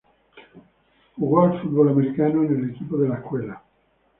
[0.55, 0.63] Él
[1.15, 3.61] jugó al fútbol americano en el equipo de la escuela.